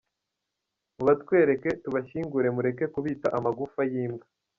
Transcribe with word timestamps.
Mubatwereke 0.97 1.69
tubashyingure 1.83 2.47
mureke 2.55 2.85
kubita 2.93 3.27
amagufa 3.37 3.81
y 3.91 3.93
imbwa. 4.03 4.25